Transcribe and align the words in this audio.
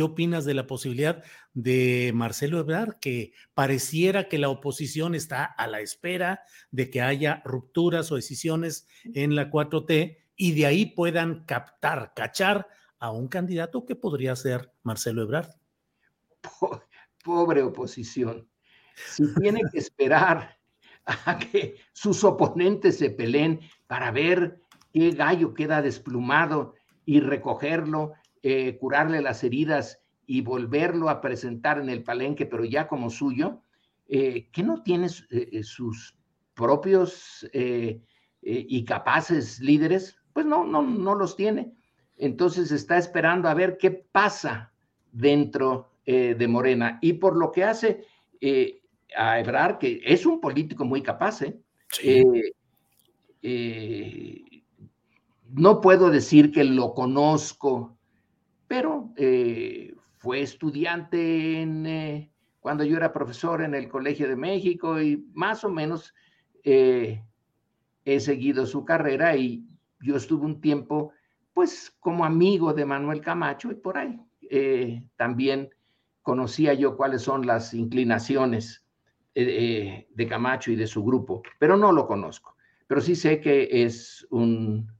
¿Qué 0.00 0.04
opinas 0.04 0.46
de 0.46 0.54
la 0.54 0.66
posibilidad 0.66 1.22
de 1.52 2.12
Marcelo 2.14 2.58
Ebrard 2.58 2.94
que 3.00 3.34
pareciera 3.52 4.30
que 4.30 4.38
la 4.38 4.48
oposición 4.48 5.14
está 5.14 5.44
a 5.44 5.66
la 5.66 5.80
espera 5.82 6.42
de 6.70 6.88
que 6.88 7.02
haya 7.02 7.42
rupturas 7.44 8.10
o 8.10 8.16
decisiones 8.16 8.88
en 9.12 9.36
la 9.36 9.50
4T 9.50 10.16
y 10.36 10.52
de 10.52 10.64
ahí 10.64 10.86
puedan 10.86 11.44
captar, 11.44 12.14
cachar 12.16 12.66
a 12.98 13.10
un 13.10 13.28
candidato 13.28 13.84
que 13.84 13.94
podría 13.94 14.34
ser 14.36 14.72
Marcelo 14.84 15.20
Ebrard? 15.20 15.50
Po- 16.40 16.82
Pobre 17.22 17.60
oposición. 17.60 18.48
Si 18.94 19.24
tiene 19.34 19.60
que 19.70 19.78
esperar 19.80 20.58
a 21.04 21.38
que 21.38 21.76
sus 21.92 22.24
oponentes 22.24 22.96
se 22.96 23.10
peleen 23.10 23.60
para 23.86 24.10
ver 24.12 24.62
qué 24.94 25.10
gallo 25.10 25.52
queda 25.52 25.82
desplumado 25.82 26.74
y 27.04 27.20
recogerlo, 27.20 28.14
eh, 28.42 28.76
curarle 28.78 29.20
las 29.20 29.44
heridas 29.44 30.02
y 30.26 30.42
volverlo 30.42 31.08
a 31.08 31.20
presentar 31.20 31.78
en 31.78 31.88
el 31.88 32.02
palenque, 32.02 32.46
pero 32.46 32.64
ya 32.64 32.88
como 32.88 33.10
suyo, 33.10 33.62
eh, 34.08 34.48
que 34.52 34.62
no 34.62 34.82
tiene 34.82 35.06
eh, 35.30 35.48
eh, 35.52 35.62
sus 35.62 36.16
propios 36.54 37.48
y 38.42 38.84
capaces 38.84 39.60
líderes, 39.60 40.16
pues 40.32 40.44
no, 40.44 40.64
no, 40.64 40.82
no 40.82 41.14
los 41.14 41.36
tiene. 41.36 41.72
Entonces 42.16 42.70
está 42.70 42.98
esperando 42.98 43.48
a 43.48 43.54
ver 43.54 43.78
qué 43.78 43.90
pasa 43.90 44.72
dentro 45.10 45.92
de 46.04 46.48
Morena. 46.48 46.98
Y 47.00 47.14
por 47.14 47.34
lo 47.34 47.50
que 47.50 47.64
hace 47.64 48.04
a 49.16 49.40
Ebrard, 49.40 49.78
que 49.78 50.02
es 50.04 50.26
un 50.26 50.40
político 50.40 50.84
muy 50.84 51.02
capaz, 51.02 51.42
¿eh? 51.42 51.58
Eh, 52.02 52.52
eh, 53.42 54.62
no 55.48 55.80
puedo 55.80 56.10
decir 56.10 56.52
que 56.52 56.64
lo 56.64 56.94
conozco, 56.94 57.98
pero 58.70 59.12
eh, 59.16 59.96
fue 60.18 60.42
estudiante 60.42 61.60
en, 61.60 61.86
eh, 61.86 62.30
cuando 62.60 62.84
yo 62.84 62.96
era 62.96 63.12
profesor 63.12 63.62
en 63.62 63.74
el 63.74 63.88
Colegio 63.88 64.28
de 64.28 64.36
México 64.36 65.02
y 65.02 65.26
más 65.34 65.64
o 65.64 65.68
menos 65.68 66.14
eh, 66.62 67.20
he 68.04 68.20
seguido 68.20 68.64
su 68.66 68.84
carrera 68.84 69.36
y 69.36 69.66
yo 70.02 70.14
estuve 70.14 70.46
un 70.46 70.60
tiempo 70.60 71.12
pues 71.52 71.96
como 71.98 72.24
amigo 72.24 72.72
de 72.72 72.84
Manuel 72.86 73.20
Camacho 73.20 73.72
y 73.72 73.74
por 73.74 73.98
ahí 73.98 74.20
también 75.16 75.70
conocía 76.22 76.72
yo 76.72 76.96
cuáles 76.96 77.22
son 77.22 77.44
las 77.44 77.74
inclinaciones 77.74 78.86
de 79.34 80.26
Camacho 80.28 80.70
y 80.70 80.76
de 80.76 80.86
su 80.86 81.02
grupo, 81.02 81.42
pero 81.58 81.76
no 81.76 81.90
lo 81.90 82.06
conozco. 82.06 82.54
Pero 82.86 83.00
sí 83.00 83.16
sé 83.16 83.40
que 83.40 83.68
es 83.84 84.24
un 84.30 84.92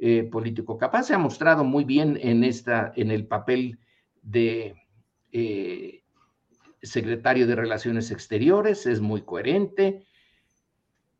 eh, 0.00 0.22
político 0.30 0.78
capaz, 0.78 1.08
se 1.08 1.14
ha 1.14 1.18
mostrado 1.18 1.64
muy 1.64 1.82
bien 1.82 2.16
en, 2.22 2.44
esta, 2.44 2.92
en 2.94 3.10
el 3.10 3.26
papel 3.26 3.80
de 4.22 4.76
eh, 5.32 6.04
secretario 6.80 7.48
de 7.48 7.56
Relaciones 7.56 8.12
Exteriores, 8.12 8.86
es 8.86 9.00
muy 9.00 9.22
coherente. 9.22 10.06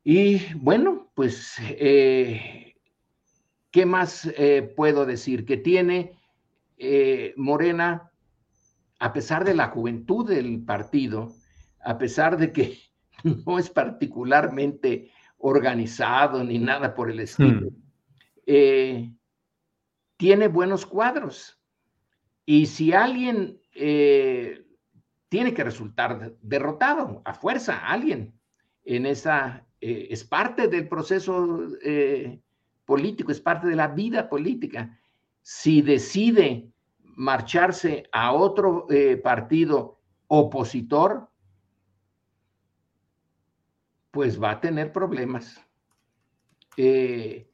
Y 0.04 0.54
bueno, 0.54 1.10
pues, 1.16 1.56
eh, 1.60 2.76
¿qué 3.72 3.84
más 3.84 4.30
puedo 4.76 5.06
decir? 5.06 5.44
Que 5.44 5.56
tiene 5.56 6.12
Morena, 7.34 8.12
a 9.00 9.12
pesar 9.12 9.44
de 9.44 9.54
la 9.54 9.70
juventud 9.70 10.24
del 10.28 10.62
partido, 10.64 11.34
a 11.80 11.98
pesar 11.98 12.38
de 12.38 12.52
que 12.52 12.78
no 13.44 13.58
es 13.58 13.70
particularmente 13.70 15.10
organizado 15.38 16.44
ni 16.44 16.60
nada 16.60 16.94
por 16.94 17.10
el 17.10 17.18
estilo, 17.18 17.70
eh, 18.50 19.12
tiene 20.16 20.48
buenos 20.48 20.86
cuadros. 20.86 21.60
Y 22.46 22.64
si 22.64 22.94
alguien 22.94 23.60
eh, 23.74 24.64
tiene 25.28 25.52
que 25.52 25.64
resultar 25.64 26.32
derrotado 26.40 27.20
a 27.26 27.34
fuerza, 27.34 27.76
alguien 27.86 28.32
en 28.86 29.04
esa, 29.04 29.66
eh, 29.82 30.08
es 30.10 30.24
parte 30.24 30.66
del 30.66 30.88
proceso 30.88 31.68
político, 32.86 33.32
es 33.32 33.40
parte 33.40 33.68
de 33.68 33.76
la 33.76 33.88
vida 33.88 34.30
política. 34.30 34.98
Si 35.42 35.82
decide 35.82 36.72
marcharse 37.02 38.08
a 38.12 38.32
otro 38.32 38.86
partido 39.22 40.00
opositor, 40.28 41.28
pues 44.10 44.42
va 44.42 44.52
a 44.52 44.60
tener 44.60 44.90
problemas. 44.90 45.62
Eh, 46.80 47.47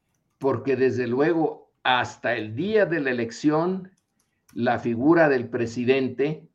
porque 0.45 0.77
desde 0.77 1.07
luego 1.07 1.73
hasta 1.85 2.37
el 2.37 2.55
día 2.55 2.85
de 2.85 3.01
la 3.01 3.11
elección, 3.11 3.91
la 4.53 4.79
figura 4.79 5.31
del 5.31 5.49
presidente 5.49 6.47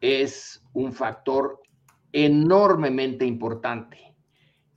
es 0.00 0.64
un 0.72 0.94
factor 0.94 1.60
enormemente 2.12 3.26
importante. 3.26 4.16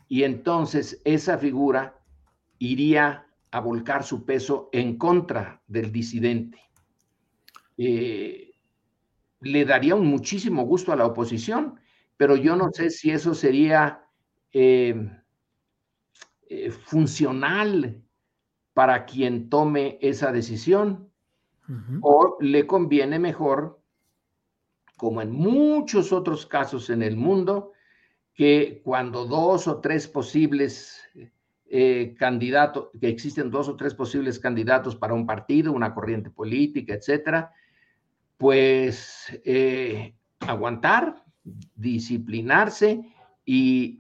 Y 0.10 0.24
entonces 0.24 1.02
esa 1.06 1.38
figura 1.38 2.02
iría 2.60 3.28
a 3.50 3.62
volcar 3.62 4.04
su 4.04 4.26
peso 4.26 4.68
en 4.74 4.98
contra 4.98 5.62
del 5.68 5.90
disidente. 5.94 6.60
Eh, 7.78 8.56
le 9.40 9.64
daría 9.64 9.96
un 9.96 10.08
muchísimo 10.08 10.66
gusto 10.66 10.92
a 10.92 10.98
la 10.98 11.06
oposición, 11.06 11.80
pero 12.18 12.36
yo 12.36 12.58
no 12.58 12.72
sé 12.74 12.90
si 12.90 13.10
eso 13.10 13.34
sería 13.34 14.04
eh, 14.52 15.10
eh, 16.54 16.70
funcional 16.70 18.01
para 18.74 19.06
quien 19.06 19.50
tome 19.50 19.98
esa 20.02 20.32
decisión 20.32 21.10
o 22.02 22.38
le 22.42 22.68
conviene 22.68 23.18
mejor, 23.18 23.80
como 24.98 25.22
en 25.22 25.32
muchos 25.32 26.12
otros 26.12 26.46
casos 26.46 26.90
en 26.90 27.02
el 27.02 27.16
mundo, 27.16 27.72
que 28.34 28.82
cuando 28.84 29.26
dos 29.26 29.68
o 29.68 29.80
tres 29.80 30.08
posibles 30.08 31.02
eh, 31.70 32.14
candidatos, 32.20 32.90
que 33.00 33.08
existen 33.08 33.50
dos 33.50 33.70
o 33.70 33.78
tres 33.78 33.94
posibles 33.94 34.38
candidatos 34.38 34.98
para 34.98 35.14
un 35.14 35.26
partido, 35.26 35.72
una 35.72 35.94
corriente 35.94 36.30
política, 36.30 36.94
etcétera, 36.94 37.54
pues 38.36 39.40
eh, 39.46 40.14
aguantar, 40.40 41.24
disciplinarse 41.76 43.02
y 43.46 43.98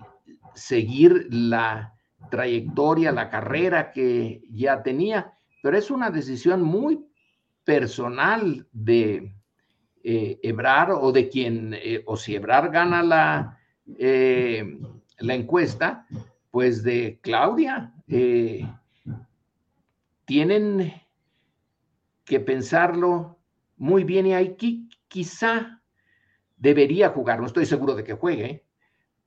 seguir 0.53 1.27
la 1.29 1.93
trayectoria, 2.29 3.11
la 3.11 3.29
carrera 3.29 3.91
que 3.91 4.41
ya 4.49 4.83
tenía. 4.83 5.33
Pero 5.63 5.77
es 5.77 5.91
una 5.91 6.09
decisión 6.11 6.61
muy 6.61 7.05
personal 7.63 8.67
de 8.71 9.33
eh, 10.03 10.39
Ebrar 10.41 10.91
o 10.91 11.11
de 11.11 11.29
quien, 11.29 11.73
eh, 11.75 12.03
o 12.05 12.17
si 12.17 12.35
Ebrar 12.35 12.71
gana 12.71 13.03
la, 13.03 13.59
eh, 13.97 14.79
la 15.19 15.33
encuesta, 15.35 16.07
pues 16.49 16.83
de 16.83 17.19
Claudia. 17.21 17.93
Eh, 18.07 18.67
tienen 20.25 20.93
que 22.23 22.39
pensarlo 22.39 23.37
muy 23.77 24.03
bien 24.03 24.27
y 24.27 24.33
hay 24.33 24.55
qui- 24.55 24.89
quizá 25.07 25.81
debería 26.55 27.09
jugar, 27.09 27.39
no 27.39 27.47
estoy 27.47 27.65
seguro 27.65 27.95
de 27.95 28.03
que 28.03 28.13
juegue, 28.13 28.63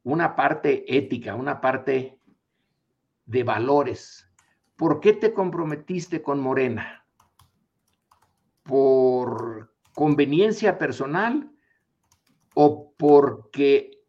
una 0.04 0.36
parte 0.36 0.84
ética, 0.96 1.34
una 1.34 1.60
parte 1.60 2.18
de 3.26 3.42
valores. 3.42 4.30
¿Por 4.76 5.00
qué 5.00 5.12
te 5.12 5.32
comprometiste 5.32 6.22
con 6.22 6.40
Morena? 6.40 7.06
¿Por 8.62 9.74
conveniencia 9.94 10.78
personal 10.78 11.50
o 12.54 12.92
porque 12.96 14.02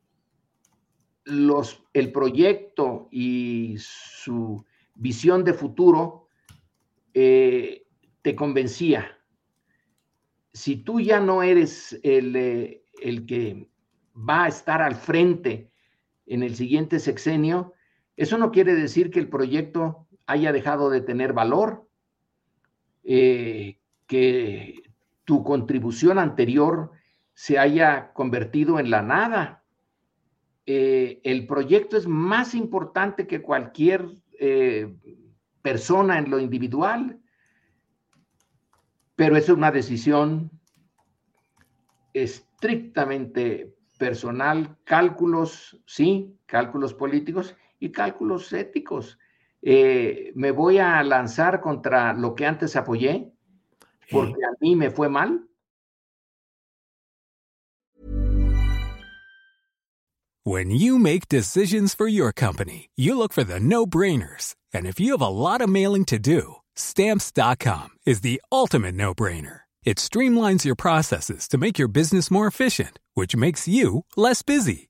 los, 1.23 1.83
el 1.93 2.11
proyecto 2.11 3.07
y 3.11 3.75
su 3.77 4.65
visión 4.95 5.43
de 5.43 5.53
futuro 5.53 6.27
eh, 7.13 7.87
te 8.21 8.35
convencía? 8.35 9.19
Si 10.53 10.77
tú 10.77 10.99
ya 10.99 11.19
no 11.19 11.43
eres 11.43 11.99
el, 12.03 12.35
eh, 12.35 12.85
el 13.01 13.25
que 13.25 13.69
va 14.17 14.45
a 14.45 14.47
estar 14.47 14.81
al 14.81 14.95
frente 14.95 15.69
en 16.25 16.43
el 16.43 16.55
siguiente 16.55 16.99
sexenio, 16.99 17.73
eso 18.17 18.37
no 18.37 18.51
quiere 18.51 18.75
decir 18.75 19.11
que 19.11 19.19
el 19.19 19.29
proyecto 19.29 20.07
haya 20.25 20.51
dejado 20.51 20.89
de 20.89 21.01
tener 21.01 21.33
valor, 21.33 21.87
eh, 23.03 23.79
que 24.07 24.81
tu 25.25 25.43
contribución 25.43 26.17
anterior 26.19 26.91
se 27.33 27.59
haya 27.59 28.13
convertido 28.13 28.79
en 28.79 28.89
la 28.89 29.01
nada. 29.01 29.63
Eh, 30.65 31.19
el 31.23 31.45
proyecto 31.45 31.97
es 31.97 32.07
más 32.07 32.55
importante 32.55 33.27
que 33.27 33.41
cualquier 33.41 34.07
eh, 34.39 34.95
persona 35.61 36.17
en 36.17 36.29
lo 36.29 36.39
individual, 36.39 37.19
pero 39.15 39.37
es 39.37 39.49
una 39.49 39.71
decisión 39.71 40.51
estrictamente 42.13 43.75
personal, 43.97 44.77
cálculos, 44.83 45.81
sí, 45.85 46.37
cálculos 46.45 46.93
políticos 46.93 47.55
y 47.79 47.91
cálculos 47.91 48.51
éticos. 48.53 49.17
Eh, 49.61 50.31
me 50.35 50.51
voy 50.51 50.77
a 50.77 51.01
lanzar 51.03 51.61
contra 51.61 52.13
lo 52.13 52.35
que 52.35 52.45
antes 52.45 52.75
apoyé, 52.75 53.31
porque 54.11 54.43
a 54.43 54.55
mí 54.59 54.75
me 54.75 54.91
fue 54.91 55.09
mal. 55.09 55.41
When 60.43 60.69
you 60.69 60.99
make 60.99 61.27
decisions 61.27 61.95
for 61.95 62.07
your 62.07 62.31
company, 62.31 62.91
you 62.95 63.17
look 63.17 63.33
for 63.33 63.43
the 63.43 63.59
no-brainers. 63.59 64.53
And 64.71 64.85
if 64.85 64.99
you 64.99 65.13
have 65.13 65.21
a 65.21 65.27
lot 65.27 65.61
of 65.61 65.69
mailing 65.69 66.05
to 66.05 66.19
do, 66.19 66.57
stamps.com 66.75 67.97
is 68.05 68.21
the 68.21 68.39
ultimate 68.51 68.93
no-brainer. 68.93 69.61
It 69.83 69.97
streamlines 69.97 70.63
your 70.63 70.75
processes 70.75 71.47
to 71.47 71.57
make 71.57 71.79
your 71.79 71.87
business 71.87 72.29
more 72.29 72.45
efficient, 72.45 72.99
which 73.15 73.35
makes 73.35 73.67
you 73.67 74.05
less 74.15 74.43
busy. 74.43 74.89